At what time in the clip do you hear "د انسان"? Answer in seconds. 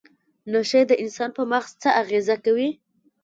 0.89-1.29